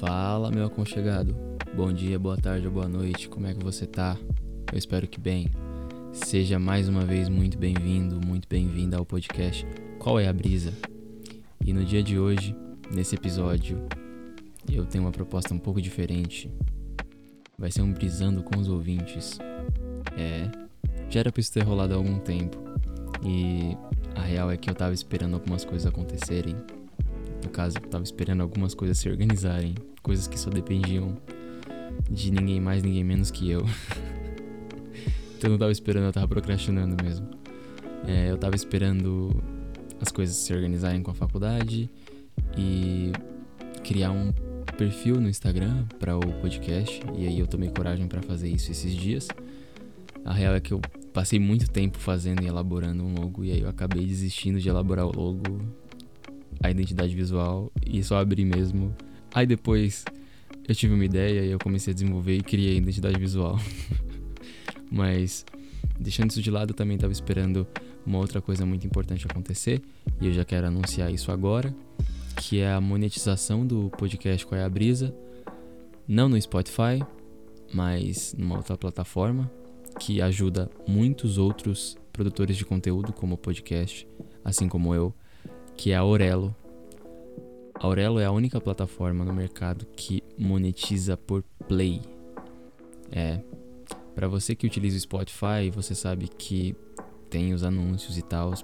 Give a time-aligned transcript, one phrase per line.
[0.00, 1.34] Fala, meu aconchegado.
[1.74, 3.30] Bom dia, boa tarde ou boa noite.
[3.30, 4.14] Como é que você tá?
[4.70, 5.48] Eu espero que bem.
[6.12, 9.66] Seja mais uma vez muito bem-vindo, muito bem-vinda ao podcast
[9.98, 10.74] Qual é a Brisa?
[11.64, 12.54] E no dia de hoje,
[12.92, 13.86] nesse episódio,
[14.70, 16.50] eu tenho uma proposta um pouco diferente.
[17.58, 19.38] Vai ser um brisando com os ouvintes.
[20.14, 20.50] É,
[21.08, 22.58] já era pra isso ter rolado há algum tempo.
[23.24, 23.74] E
[24.14, 26.54] a real é que eu tava esperando algumas coisas acontecerem
[27.46, 31.16] no caso, eu tava esperando algumas coisas se organizarem, coisas que só dependiam
[32.10, 33.60] de ninguém mais, ninguém menos que eu.
[35.38, 37.28] então eu não tava esperando, eu tava procrastinando mesmo.
[38.06, 39.30] É, eu tava esperando
[40.00, 41.88] as coisas se organizarem com a faculdade
[42.56, 43.12] e
[43.84, 44.32] criar um
[44.76, 47.00] perfil no Instagram para o podcast.
[47.16, 49.28] E aí eu tomei coragem para fazer isso esses dias.
[50.24, 50.80] A real é que eu
[51.12, 55.06] passei muito tempo fazendo e elaborando um logo e aí eu acabei desistindo de elaborar
[55.06, 55.60] o logo
[56.62, 58.94] a identidade visual e só abrir mesmo.
[59.34, 60.04] Aí depois
[60.66, 63.58] eu tive uma ideia e eu comecei a desenvolver e criei a identidade visual.
[64.90, 65.44] Mas
[65.98, 67.66] deixando isso de lado, eu também estava esperando
[68.04, 69.82] uma outra coisa muito importante acontecer
[70.20, 71.74] e eu já quero anunciar isso agora,
[72.36, 75.14] que é a monetização do podcast Qual é a Brisa,
[76.06, 77.04] não no Spotify,
[77.72, 79.50] mas numa outra plataforma
[79.98, 84.06] que ajuda muitos outros produtores de conteúdo como podcast,
[84.44, 85.14] assim como eu,
[85.76, 86.54] que é a Aurelo.
[87.74, 92.00] A Aurelo é a única plataforma no mercado que monetiza por play.
[93.12, 93.40] É,
[94.14, 96.74] para você que utiliza o Spotify, você sabe que
[97.28, 98.54] tem os anúncios e tal.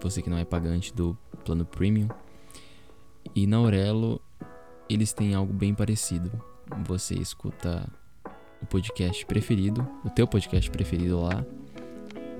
[0.00, 2.08] Você que não é pagante do plano premium.
[3.34, 4.20] E na Aurelo,
[4.88, 6.30] eles têm algo bem parecido.
[6.84, 7.88] Você escuta
[8.60, 11.44] o podcast preferido, o teu podcast preferido lá.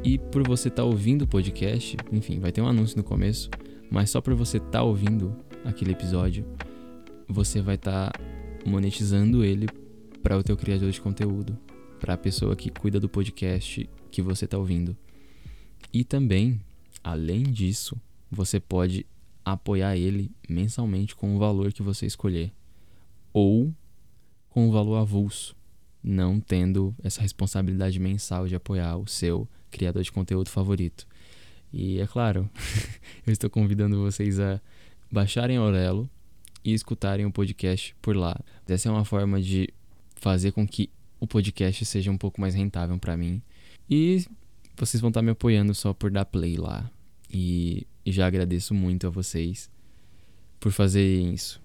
[0.03, 3.49] E por você estar tá ouvindo o podcast, enfim, vai ter um anúncio no começo
[3.91, 6.45] mas só por você estar tá ouvindo aquele episódio,
[7.29, 8.21] você vai estar tá
[8.65, 9.67] monetizando ele
[10.23, 11.59] para o teu criador de conteúdo,
[12.01, 14.97] para a pessoa que cuida do podcast que você está ouvindo.
[15.93, 16.61] E também,
[17.03, 19.07] além disso, você pode
[19.45, 22.53] apoiar ele mensalmente com o valor que você escolher
[23.33, 23.73] ou
[24.49, 25.55] com o valor avulso,
[26.03, 31.07] não tendo essa responsabilidade mensal de apoiar o seu criador de conteúdo favorito.
[31.73, 32.49] E é claro,
[33.27, 34.61] eu estou convidando vocês a
[35.11, 36.09] baixarem a Aurelo
[36.65, 38.39] e escutarem o podcast por lá.
[38.67, 39.69] Essa é uma forma de
[40.17, 40.91] fazer com que
[41.21, 43.41] o podcast seja um pouco mais rentável para mim.
[43.89, 44.25] E
[44.77, 46.91] vocês vão estar me apoiando só por dar play lá.
[47.33, 49.71] E, e já agradeço muito a vocês
[50.59, 51.61] por fazerem isso.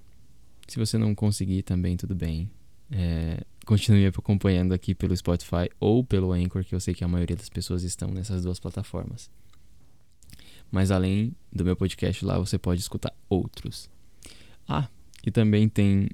[0.68, 2.50] Se você não conseguir também, tudo bem.
[2.92, 7.36] É, continue acompanhando aqui pelo Spotify ou pelo Anchor, que eu sei que a maioria
[7.36, 9.30] das pessoas estão nessas duas plataformas.
[10.72, 13.90] Mas além do meu podcast lá, você pode escutar outros.
[14.68, 14.88] Ah,
[15.26, 16.10] e também tem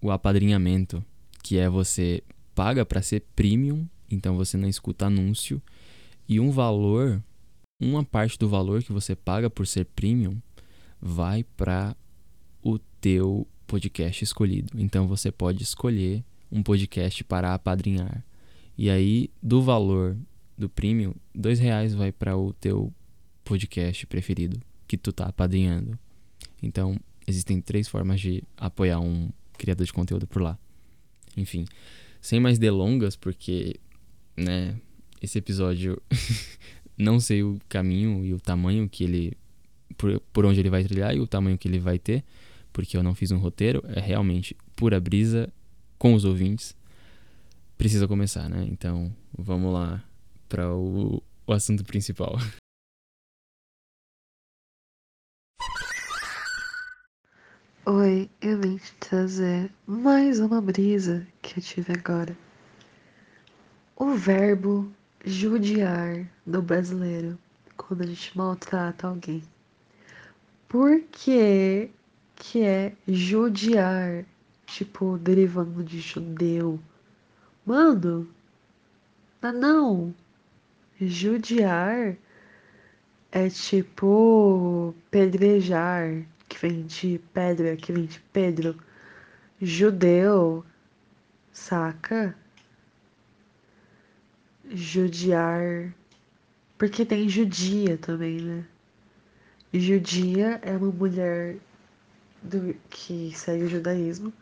[0.00, 1.04] o apadrinhamento,
[1.42, 2.22] que é você
[2.54, 5.60] paga para ser premium, então você não escuta anúncio,
[6.28, 7.22] e um valor,
[7.80, 10.40] uma parte do valor que você paga por ser premium
[11.00, 11.96] vai para
[12.62, 14.72] o teu podcast escolhido.
[14.78, 16.22] Então você pode escolher
[16.52, 18.24] um podcast para apadrinhar.
[18.76, 20.16] E aí, do valor
[20.56, 22.92] do premium, dois reais vai para o teu
[23.50, 25.98] podcast preferido que tu tá apadrinhando.
[26.62, 26.96] Então,
[27.26, 29.28] existem três formas de apoiar um
[29.58, 30.56] criador de conteúdo por lá.
[31.36, 31.64] Enfim,
[32.20, 33.80] sem mais delongas, porque,
[34.36, 34.76] né,
[35.20, 36.00] esse episódio
[36.96, 39.36] não sei o caminho e o tamanho que ele
[39.96, 42.22] por, por onde ele vai trilhar e o tamanho que ele vai ter,
[42.72, 45.52] porque eu não fiz um roteiro, é realmente pura brisa
[45.98, 46.76] com os ouvintes.
[47.76, 48.64] Precisa começar, né?
[48.70, 50.04] Então, vamos lá
[50.48, 52.38] para o, o assunto principal.
[57.86, 62.36] Oi, eu vim te trazer mais uma brisa que eu tive agora.
[63.96, 64.92] O verbo
[65.24, 67.38] judiar do brasileiro
[67.78, 69.42] quando a gente maltrata alguém.
[70.68, 71.90] Por que
[72.36, 74.26] que é judiar?
[74.66, 76.78] Tipo, derivando de judeu.
[77.64, 78.28] Mano,
[79.40, 80.14] ah, não.
[81.00, 82.14] Judiar
[83.32, 88.76] é tipo pedrejar que vem de pedra, que vem de Pedro,
[89.62, 90.64] judeu,
[91.52, 92.36] saca?
[94.68, 95.94] Judiar,
[96.76, 98.66] porque tem judia também, né?
[99.72, 101.56] Judia é uma mulher
[102.42, 104.32] do, que segue o judaísmo,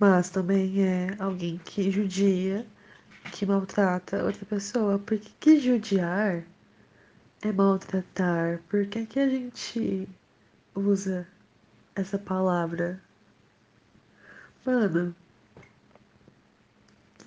[0.00, 2.66] mas também é alguém que judia,
[3.32, 4.98] que maltrata outra pessoa.
[4.98, 6.42] Por que, que judiar
[7.42, 8.60] é maltratar?
[8.68, 10.08] Por que, que a gente
[10.74, 11.26] usa
[11.94, 13.00] essa palavra.
[14.64, 15.14] mano,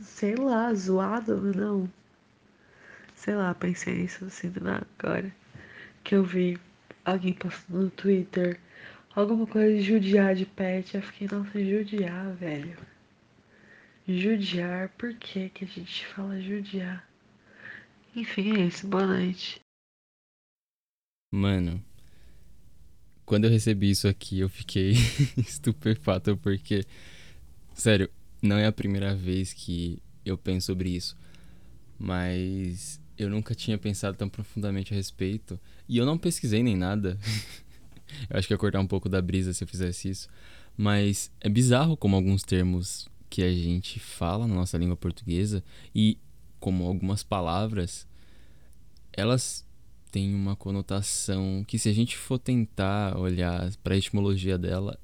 [0.01, 1.89] sei lá, zoado, não.
[3.15, 5.33] Sei lá, pensei nisso assim do nada agora.
[6.03, 6.59] Que eu vi
[7.05, 8.59] alguém postando no Twitter
[9.15, 10.95] alguma coisa de judiar de pet.
[10.95, 12.77] Eu fiquei, nossa, judiar, velho.
[14.07, 17.07] Judiar, por que que a gente fala judiar?
[18.15, 19.61] Enfim, é isso, boa noite.
[21.31, 21.83] Mano,
[23.25, 24.91] quando eu recebi isso aqui, eu fiquei
[25.37, 26.85] estupefato porque,
[27.73, 28.09] sério,
[28.41, 31.15] não é a primeira vez que eu penso sobre isso,
[31.97, 37.17] mas eu nunca tinha pensado tão profundamente a respeito e eu não pesquisei nem nada.
[38.29, 40.27] eu acho que ia cortar um pouco da brisa se eu fizesse isso,
[40.75, 45.63] mas é bizarro como alguns termos que a gente fala na nossa língua portuguesa
[45.95, 46.17] e
[46.59, 48.07] como algumas palavras
[49.11, 49.65] elas
[50.13, 54.99] têm uma conotação que se a gente for tentar olhar para a etimologia dela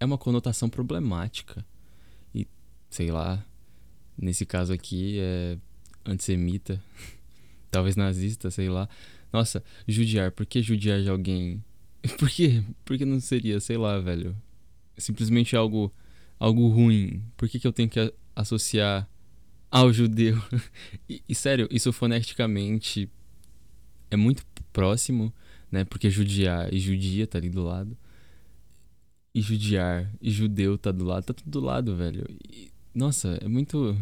[0.00, 1.62] é uma conotação problemática.
[2.34, 2.48] E
[2.88, 3.44] sei lá
[4.16, 5.58] nesse caso aqui é
[6.06, 6.82] antissemita
[7.70, 8.88] talvez nazista sei lá.
[9.30, 11.62] Nossa judiar por que judiar de alguém?
[12.16, 12.64] Por que?
[12.84, 13.60] Por que não seria?
[13.60, 14.34] Sei lá velho.
[14.96, 15.92] Simplesmente algo
[16.38, 19.08] algo ruim, por que, que eu tenho que associar
[19.70, 20.40] ao judeu?
[21.08, 23.10] e, e, sério, isso foneticamente
[24.10, 25.32] é muito próximo,
[25.70, 25.84] né?
[25.84, 27.96] Porque judiar e judia tá ali do lado.
[29.34, 32.24] E judiar e judeu tá do lado, tá tudo do lado, velho.
[32.50, 33.96] E, nossa, é muito.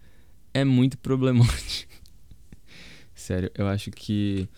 [0.54, 1.92] é muito problemático.
[3.14, 4.48] sério, eu acho que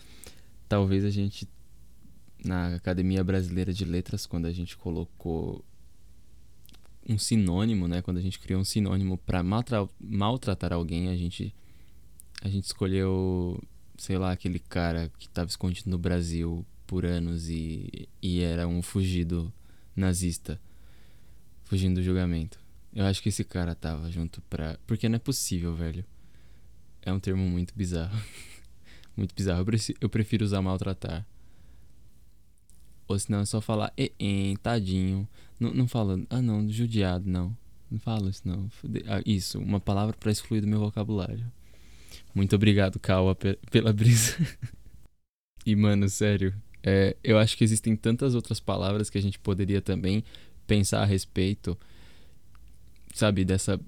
[0.67, 1.47] talvez a gente
[2.43, 5.63] na Academia Brasileira de Letras, quando a gente colocou
[7.07, 8.01] um sinônimo, né?
[8.01, 11.53] Quando a gente criou um sinônimo para maltra maltratar alguém, a gente
[12.41, 13.61] a gente escolheu,
[14.03, 18.81] sei lá, aquele cara que estava escondido no Brasil por anos e, e era um
[18.81, 19.51] fugido
[19.95, 20.59] nazista,
[21.63, 22.59] fugindo do julgamento.
[22.93, 24.77] Eu acho que esse cara tava junto pra.
[24.85, 26.03] Porque não é possível, velho.
[27.01, 28.21] É um termo muito bizarro.
[29.15, 29.65] muito bizarro.
[30.01, 31.25] Eu, prefiro, usar maltratar.
[33.07, 35.27] Ou senão é só falar, e, tadinho.
[35.57, 37.55] Não, não fala, ah não, judiado, não.
[37.89, 38.69] Não fala isso, não.
[39.07, 41.49] Ah, isso, uma palavra para excluir do meu vocabulário.
[42.33, 43.35] Muito obrigado, Kawa,
[43.69, 44.35] pela brisa.
[45.65, 49.81] e, mano, sério, é, eu acho que existem tantas outras palavras que a gente poderia
[49.81, 50.23] também
[50.67, 51.77] pensar a respeito,
[53.13, 53.79] sabe, dessa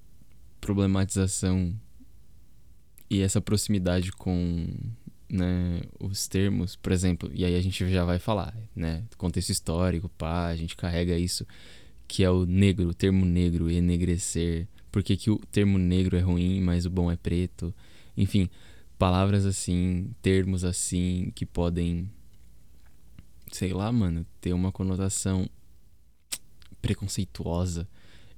[0.62, 1.74] problematização
[3.10, 4.68] e essa proximidade com
[5.30, 10.10] né, os termos, por exemplo, e aí a gente já vai falar, né, contexto histórico,
[10.10, 11.45] pá, a gente carrega isso,
[12.07, 16.21] que é o negro, o termo negro, enegrecer, por que, que o termo negro é
[16.21, 17.74] ruim, mas o bom é preto,
[18.17, 18.50] enfim,
[18.97, 22.09] palavras assim, termos assim, que podem,
[23.51, 25.50] sei lá, mano, ter uma conotação
[26.81, 27.88] preconceituosa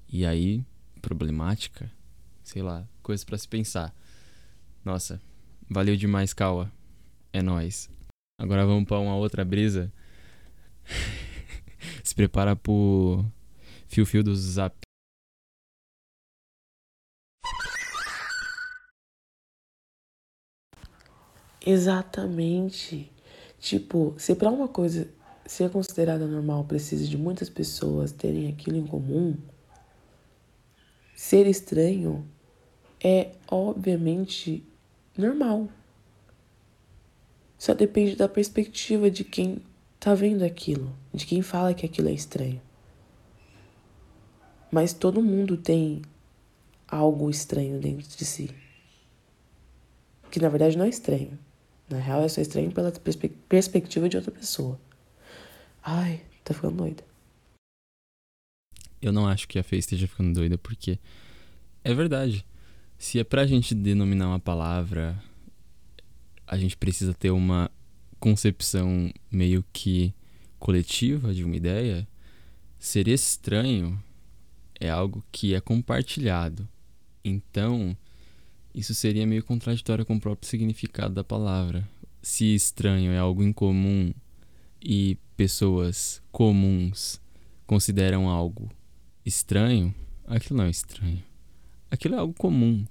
[0.07, 0.63] e aí
[1.01, 1.91] problemática,
[2.43, 3.93] sei lá, coisas para se pensar.
[4.83, 5.21] Nossa,
[5.69, 6.71] valeu demais, Kawa.
[7.33, 7.89] É nós.
[8.39, 9.91] Agora vamos para uma outra brisa.
[12.03, 13.25] Se prepara pro
[13.87, 14.86] fio-fio do zap.
[21.67, 23.11] Exatamente.
[23.59, 25.09] Tipo, se para uma coisa
[25.45, 29.35] ser considerada normal precisa de muitas pessoas terem aquilo em comum,
[31.13, 32.25] ser estranho
[33.03, 34.65] é obviamente
[35.17, 35.67] normal.
[37.57, 39.61] Só depende da perspectiva de quem
[39.99, 42.61] tá vendo aquilo, de quem fala que aquilo é estranho.
[44.71, 46.01] Mas todo mundo tem
[46.87, 48.51] algo estranho dentro de si.
[50.31, 51.37] Que na verdade não é estranho.
[51.89, 54.79] Na real é só estranho pela perspe perspectiva de outra pessoa.
[55.81, 57.03] Ai, tá ficando doida.
[59.01, 60.99] Eu não acho que a Fê esteja ficando doida porque
[61.83, 62.45] é verdade.
[62.97, 65.21] Se é pra gente denominar uma palavra
[66.47, 67.69] a gente precisa ter uma
[68.19, 70.13] concepção meio que
[70.57, 72.07] coletiva de uma ideia,
[72.79, 74.01] ser estranho
[74.79, 76.67] é algo que é compartilhado.
[77.23, 77.95] Então,
[78.77, 81.89] isso seria meio contraditório com o próprio significado da palavra.
[82.21, 84.13] Se estranho é algo incomum
[84.79, 87.19] e pessoas comuns
[87.65, 88.69] consideram algo
[89.25, 89.95] estranho,
[90.27, 91.23] aquilo não é estranho.
[91.89, 92.85] Aquilo é algo comum.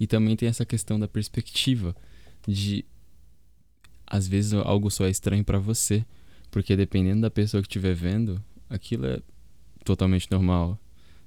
[0.00, 1.94] E também tem essa questão da perspectiva
[2.44, 2.84] de
[4.04, 6.04] às vezes algo só é estranho para você,
[6.50, 9.22] porque dependendo da pessoa que estiver vendo, aquilo é
[9.84, 10.76] totalmente normal,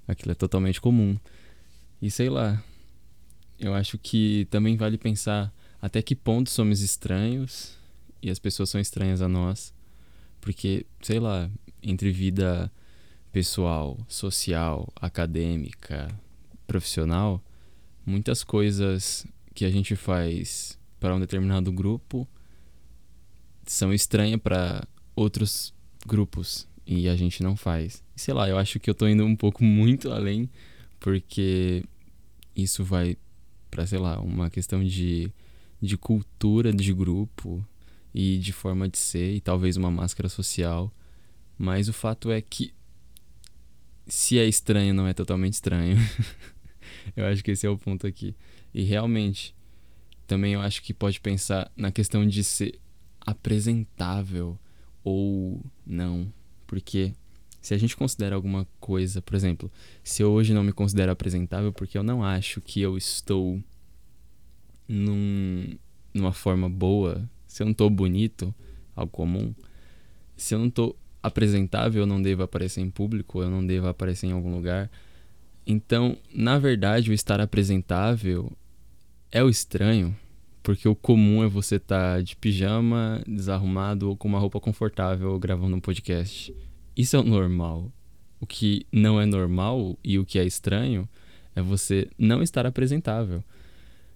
[0.06, 1.18] aquilo é totalmente comum.
[2.02, 2.62] E sei lá,
[3.62, 7.78] eu acho que também vale pensar até que ponto somos estranhos
[8.22, 9.74] e as pessoas são estranhas a nós,
[10.42, 11.50] porque sei lá,
[11.82, 12.72] entre vida
[13.32, 16.08] pessoal, social, acadêmica,
[16.66, 17.42] profissional,
[18.04, 22.28] muitas coisas que a gente faz para um determinado grupo
[23.66, 24.84] são estranhas para
[25.16, 25.72] outros
[26.06, 28.04] grupos e a gente não faz.
[28.16, 30.50] Sei lá, eu acho que eu tô indo um pouco muito além
[31.00, 31.84] porque
[32.56, 33.18] isso vai
[33.72, 35.34] para sei lá, uma questão de
[35.82, 37.66] de cultura de grupo
[38.14, 40.94] e de forma de ser e talvez uma máscara social.
[41.58, 42.72] Mas o fato é que
[44.08, 45.98] se é estranho, não é totalmente estranho.
[47.16, 48.36] eu acho que esse é o ponto aqui.
[48.74, 49.56] E realmente,
[50.28, 52.80] também eu acho que pode pensar na questão de ser
[53.20, 54.60] apresentável
[55.04, 56.32] ou não.
[56.68, 57.14] Porque
[57.62, 59.72] se a gente considera alguma coisa, por exemplo,
[60.04, 63.62] se eu hoje não me considero apresentável porque eu não acho que eu estou
[64.88, 65.78] num,
[66.14, 68.54] numa forma boa, se eu não estou bonito,
[68.96, 69.54] algo comum,
[70.36, 74.26] se eu não estou apresentável, eu não devo aparecer em público, eu não devo aparecer
[74.26, 74.90] em algum lugar.
[75.66, 78.52] Então, na verdade, o estar apresentável
[79.32, 80.18] é o estranho,
[80.64, 85.38] porque o comum é você estar tá de pijama, desarrumado ou com uma roupa confortável
[85.38, 86.54] gravando um podcast.
[86.96, 87.92] Isso é o normal.
[88.40, 91.08] O que não é normal e o que é estranho
[91.56, 93.44] é você não estar apresentável.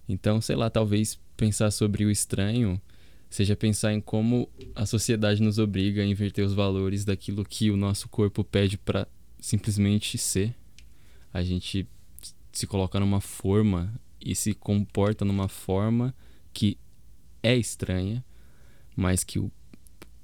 [0.08, 2.80] Então, sei lá, talvez pensar sobre o estranho
[3.28, 7.76] seja pensar em como a sociedade nos obriga a inverter os valores daquilo que o
[7.76, 9.06] nosso corpo pede para
[9.38, 10.54] simplesmente ser.
[11.32, 11.86] A gente
[12.52, 16.14] se coloca numa forma e se comporta numa forma
[16.52, 16.78] que
[17.42, 18.24] é estranha,
[18.96, 19.50] mas que o,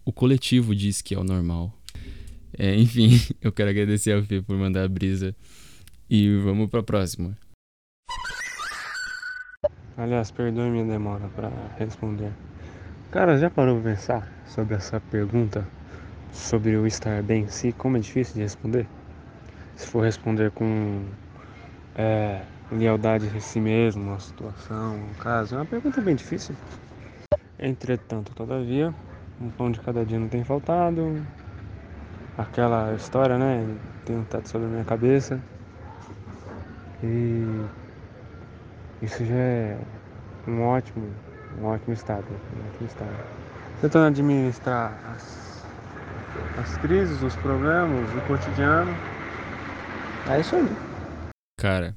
[0.05, 1.77] o coletivo diz que é o normal.
[2.59, 5.35] É, enfim, eu quero agradecer ao Fê por mandar a brisa
[6.09, 7.37] e vamos para próxima.
[9.97, 12.33] Aliás, perdoe minha demora para responder.
[13.11, 15.67] Cara, já parou pra pensar sobre essa pergunta
[16.33, 17.73] sobre o estar bem em si?
[17.73, 18.87] Como é difícil de responder?
[19.77, 21.05] Se for responder com
[21.95, 26.55] é, lealdade a si mesmo, a situação, um caso, é uma pergunta bem difícil.
[27.59, 28.95] Entretanto, todavia,
[29.41, 31.25] um pão de cada dia não tem faltado.
[32.37, 33.79] Aquela história, né?
[34.05, 35.41] Tem um teto sobre a minha cabeça.
[37.03, 37.67] E
[39.03, 39.79] isso já é
[40.47, 41.13] um ótimo,
[41.61, 43.43] um ótimo estado, um ótimo estado.
[43.81, 45.67] Tentando administrar as,
[46.59, 48.93] as crises, os problemas, o cotidiano.
[50.31, 50.69] É isso aí.
[51.59, 51.97] Cara,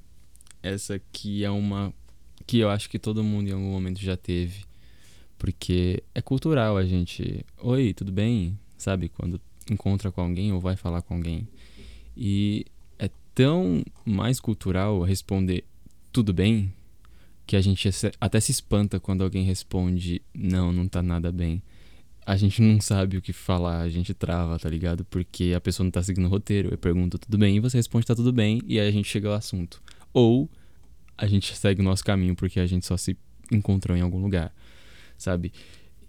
[0.64, 1.94] essa aqui é uma
[2.46, 4.66] que eu acho que todo mundo em algum momento já teve.
[5.38, 7.46] Porque é cultural a gente.
[7.62, 8.58] Oi, tudo bem?
[8.78, 9.10] Sabe?
[9.10, 9.40] Quando
[9.70, 11.48] encontra com alguém ou vai falar com alguém.
[12.16, 12.66] E
[12.98, 15.64] é tão mais cultural responder
[16.12, 16.74] tudo bem
[17.46, 21.62] que a gente até se espanta quando alguém responde não, não tá nada bem.
[22.26, 25.06] A gente não sabe o que falar, a gente trava, tá ligado?
[25.06, 26.70] Porque a pessoa não tá seguindo o roteiro.
[26.72, 29.30] Eu pergunto tudo bem e você responde tá tudo bem e aí a gente chega
[29.30, 29.82] ao assunto.
[30.12, 30.50] Ou
[31.18, 33.16] a gente segue o nosso caminho porque a gente só se
[33.52, 34.52] encontrou em algum lugar,
[35.18, 35.54] sabe?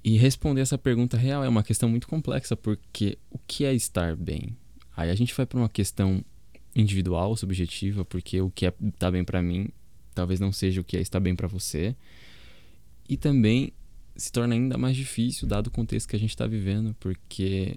[0.06, 4.14] E responder essa pergunta real é uma questão muito complexa porque o que é estar
[4.14, 4.56] bem?
[4.96, 6.24] Aí a gente vai para uma questão
[6.76, 9.68] individual, subjetiva, porque o que é tá bem para mim
[10.14, 11.96] talvez não seja o que é estar bem para você.
[13.08, 13.72] E também
[14.14, 17.76] se torna ainda mais difícil dado o contexto que a gente está vivendo, porque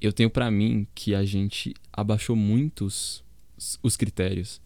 [0.00, 3.22] eu tenho para mim que a gente abaixou muitos
[3.82, 4.62] os critérios.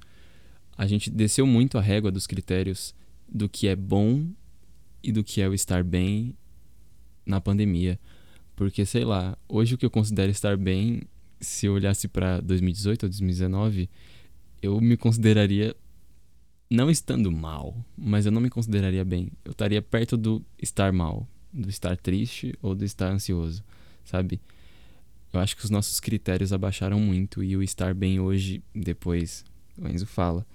[0.79, 2.95] A gente desceu muito a régua dos critérios
[3.29, 4.29] do que é bom
[5.03, 6.37] e do que é o estar bem
[7.25, 7.99] na pandemia.
[8.57, 11.03] Porque sei lá, hoje o que eu considero estar bem,
[11.41, 13.89] se eu olhasse para 2018 ou 2019,
[14.63, 15.75] eu me consideraria
[16.71, 19.31] não estando mal, mas eu não me consideraria bem.
[19.45, 23.63] Eu estaria perto do estar mal, do estar triste ou do estar ansioso,
[24.05, 24.41] sabe?
[25.33, 29.45] Eu acho que os nossos critérios abaixaram muito e o estar bem hoje, depois
[29.77, 30.47] o Enzo fala,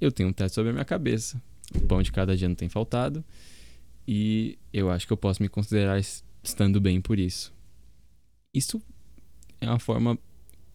[0.00, 1.42] eu tenho um teto sobre a minha cabeça.
[1.74, 3.24] O pão de cada dia não tem faltado
[4.14, 5.98] e eu acho que eu posso me considerar
[6.42, 7.50] estando bem por isso.
[8.52, 8.82] Isso
[9.58, 10.18] é uma forma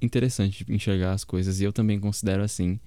[0.02, 2.80] interessante de enxergar as coisas e eu também considero assim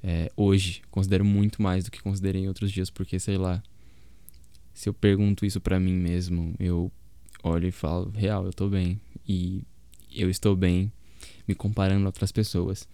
[0.00, 0.82] é, hoje.
[0.92, 3.60] Considero muito mais do que considerei em outros dias, porque sei lá.
[4.72, 6.92] Se eu pergunto isso para mim mesmo, eu
[7.42, 9.00] olho e falo, real, eu tô bem.
[9.26, 9.64] E
[10.14, 10.92] eu estou bem
[11.48, 12.88] me comparando a outras pessoas.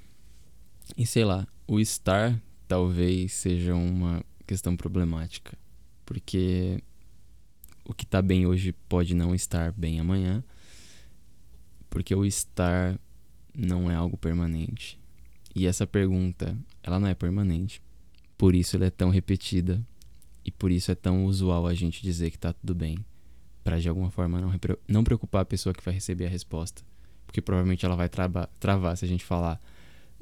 [0.96, 5.58] E sei lá, o estar talvez seja uma questão problemática.
[6.06, 6.82] Porque
[7.84, 10.42] o que tá bem hoje pode não estar bem amanhã.
[11.90, 12.98] Porque o estar
[13.54, 14.98] não é algo permanente.
[15.54, 17.82] E essa pergunta, ela não é permanente.
[18.38, 19.82] Por isso ela é tão repetida
[20.44, 22.98] e por isso é tão usual a gente dizer que tá tudo bem,
[23.64, 24.52] para de alguma forma não
[24.86, 26.82] não preocupar a pessoa que vai receber a resposta,
[27.26, 29.60] porque provavelmente ela vai trava, travar se a gente falar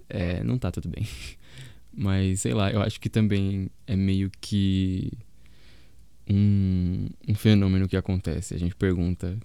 [0.09, 1.07] é, não tá tudo bem.
[1.93, 5.13] Mas sei lá, eu acho que também é meio que
[6.29, 8.55] um, um fenômeno que acontece.
[8.55, 9.39] A gente pergunta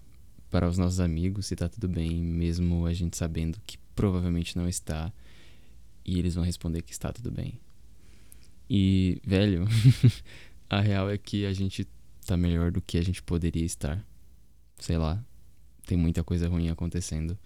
[0.49, 4.67] para os nossos amigos se tá tudo bem, mesmo a gente sabendo que provavelmente não
[4.67, 5.11] está,
[6.05, 7.59] e eles vão responder que está tudo bem.
[8.69, 9.65] E, velho,
[10.69, 11.87] a real é que a gente
[12.25, 14.03] tá melhor do que a gente poderia estar.
[14.77, 15.23] Sei lá,
[15.85, 17.37] tem muita coisa ruim acontecendo,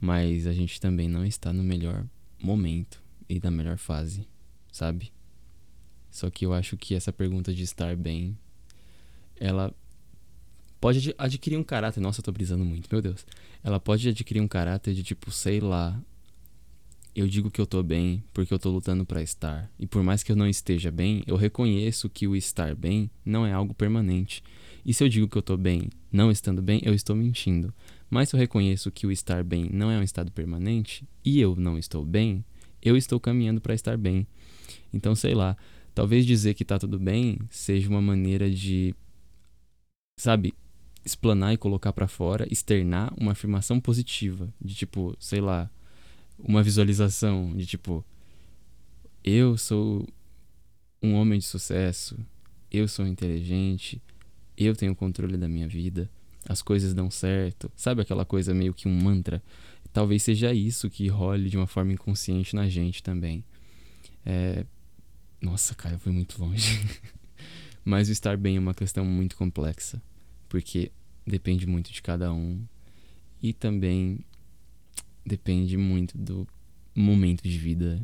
[0.00, 2.04] mas a gente também não está no melhor
[2.42, 4.26] momento e na melhor fase,
[4.72, 5.12] sabe?
[6.10, 8.36] Só que eu acho que essa pergunta de estar bem,
[9.40, 9.74] ela
[10.80, 12.00] pode adquirir um caráter.
[12.00, 13.26] Nossa, eu tô brisando muito, meu Deus.
[13.62, 16.00] Ela pode adquirir um caráter de tipo, sei lá.
[17.14, 19.70] Eu digo que eu tô bem porque eu tô lutando para estar.
[19.78, 23.44] E por mais que eu não esteja bem, eu reconheço que o estar bem não
[23.44, 24.42] é algo permanente.
[24.84, 27.74] E se eu digo que eu tô bem, não estando bem, eu estou mentindo.
[28.08, 31.56] Mas se eu reconheço que o estar bem não é um estado permanente e eu
[31.56, 32.44] não estou bem,
[32.80, 34.26] eu estou caminhando para estar bem.
[34.92, 35.56] Então, sei lá,
[35.94, 38.94] talvez dizer que tá tudo bem seja uma maneira de
[40.18, 40.52] sabe,
[41.04, 45.70] explanar e colocar para fora, externar uma afirmação positiva, de tipo, sei lá,
[46.38, 48.04] uma visualização de tipo
[49.24, 50.06] eu sou
[51.02, 52.18] um homem de sucesso,
[52.70, 54.02] eu sou inteligente,
[54.56, 56.10] eu tenho controle da minha vida,
[56.48, 57.70] as coisas dão certo.
[57.76, 59.42] Sabe aquela coisa meio que um mantra?
[59.92, 63.44] Talvez seja isso que role de uma forma inconsciente na gente também.
[64.24, 64.64] É...
[65.40, 66.80] Nossa, cara, eu fui muito longe.
[67.88, 70.02] Mas o estar bem é uma questão muito complexa
[70.46, 70.92] porque
[71.26, 72.62] depende muito de cada um
[73.42, 74.18] e também
[75.24, 76.46] depende muito do
[76.94, 77.98] momento de vida.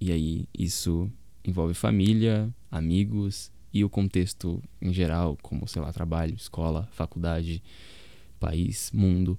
[0.00, 1.08] E aí isso
[1.44, 7.62] envolve família, amigos e o contexto em geral, como sei lá, trabalho, escola, faculdade,
[8.40, 9.38] país, mundo.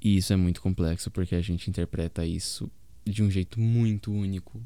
[0.00, 2.70] E isso é muito complexo porque a gente interpreta isso
[3.04, 4.62] de um jeito muito único,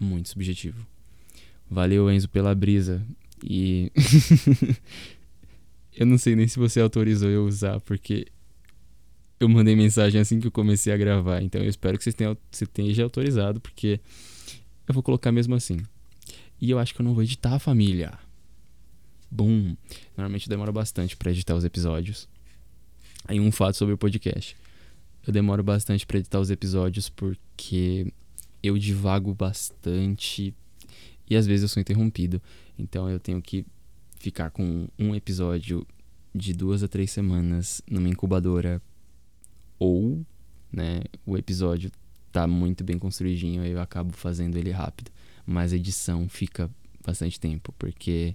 [0.00, 0.86] muito subjetivo.
[1.70, 3.06] Valeu, Enzo, pela brisa.
[3.44, 3.90] E
[5.94, 8.26] Eu não sei nem se você autorizou eu usar, porque
[9.38, 11.42] eu mandei mensagem assim que eu comecei a gravar.
[11.42, 14.00] Então eu espero que você tenha, você já autorizado, porque
[14.88, 15.78] eu vou colocar mesmo assim.
[16.60, 18.18] E eu acho que eu não vou editar a família.
[19.30, 19.76] Bum.
[20.16, 22.28] Normalmente demora bastante para editar os episódios.
[23.26, 24.56] Aí um fato sobre o podcast.
[25.26, 28.12] Eu demoro bastante para editar os episódios porque
[28.62, 30.54] eu divago bastante
[31.28, 32.40] e às vezes eu sou interrompido.
[32.78, 33.64] Então eu tenho que
[34.18, 35.86] ficar com um episódio
[36.34, 38.80] de duas a três semanas numa incubadora
[39.78, 40.24] ou,
[40.72, 41.90] né, o episódio
[42.30, 45.10] tá muito bem construidinho, aí eu acabo fazendo ele rápido.
[45.44, 46.70] Mas a edição fica
[47.04, 48.34] bastante tempo, porque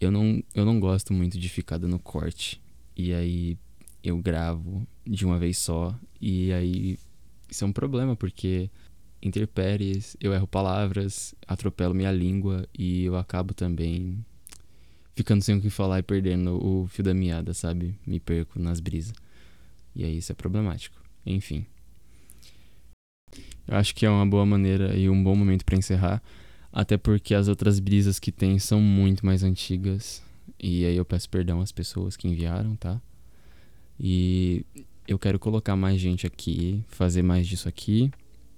[0.00, 2.60] eu não, eu não gosto muito de ficar dando corte.
[2.96, 3.58] E aí
[4.04, 6.98] eu gravo de uma vez só, e aí
[7.50, 8.70] isso é um problema, porque
[9.22, 14.24] interpéries, eu erro palavras, atropelo minha língua e eu acabo também
[15.14, 17.94] ficando sem o que falar e perdendo o fio da meada, sabe?
[18.06, 19.12] Me perco nas brisas.
[19.94, 20.96] E aí isso é problemático.
[21.26, 21.66] Enfim.
[23.66, 26.22] Eu acho que é uma boa maneira e um bom momento para encerrar,
[26.72, 30.22] até porque as outras brisas que tem são muito mais antigas.
[30.58, 33.00] E aí eu peço perdão às pessoas que enviaram, tá?
[33.98, 34.64] E
[35.06, 38.10] eu quero colocar mais gente aqui, fazer mais disso aqui.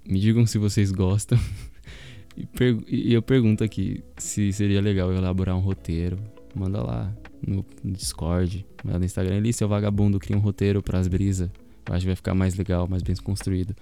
[0.07, 1.39] Me digam se vocês gostam.
[2.37, 6.17] e, e eu pergunto aqui se seria legal eu elaborar um roteiro
[6.55, 7.13] manda lá
[7.45, 9.37] no, Discord, manda no Instagram.
[9.37, 11.49] Ali, seu vagabundo, cria um roteiro pras brisas.
[11.87, 13.75] Eu acho que vai ficar mais legal, mais bem construído.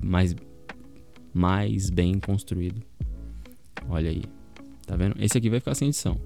[0.00, 0.36] Mais,
[1.32, 2.82] mais bem construído.
[3.88, 4.22] Olha aí.
[4.86, 5.16] Tá vendo?
[5.18, 6.20] Esse aqui vai ficar sem edição.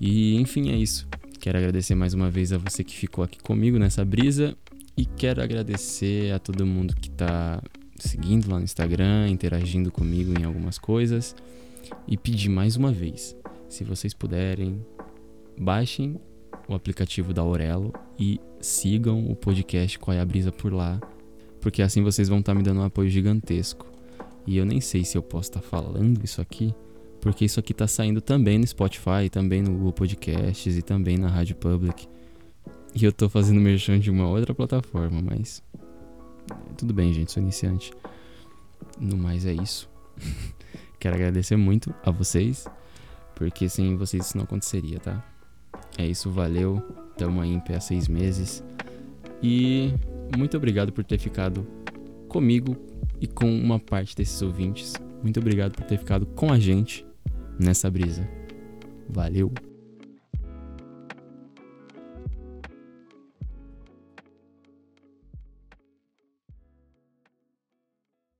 [0.00, 1.06] E enfim, é isso.
[1.38, 4.56] Quero agradecer mais uma vez a você que ficou aqui comigo nessa brisa.
[4.96, 7.62] E quero agradecer a todo mundo que tá
[7.98, 11.34] seguindo lá no Instagram, interagindo comigo em algumas coisas.
[12.06, 13.36] E pedir mais uma vez,
[13.68, 14.84] se vocês puderem,
[15.58, 16.20] baixem
[16.68, 21.00] o aplicativo da Aurelo e sigam o podcast Qual é a Brisa por lá,
[21.60, 23.86] porque assim vocês vão estar tá me dando um apoio gigantesco.
[24.46, 26.74] E eu nem sei se eu posso estar tá falando isso aqui,
[27.20, 31.28] porque isso aqui está saindo também no Spotify, também no Google Podcasts e também na
[31.28, 32.08] Rádio Public.
[32.94, 35.62] E eu estou fazendo merchan de uma outra plataforma, mas
[36.76, 37.92] tudo bem, gente, sou iniciante.
[38.98, 39.88] No mais é isso.
[40.98, 42.66] Quero agradecer muito a vocês,
[43.34, 45.24] porque sem vocês isso não aconteceria, tá?
[45.98, 46.80] É isso, valeu.
[47.16, 48.62] Tamo aí em pé há seis meses.
[49.42, 49.92] E
[50.36, 51.66] muito obrigado por ter ficado
[52.28, 52.76] comigo
[53.20, 54.94] e com uma parte desses ouvintes.
[55.22, 57.04] Muito obrigado por ter ficado com a gente
[57.58, 58.28] nessa brisa.
[59.08, 59.52] Valeu!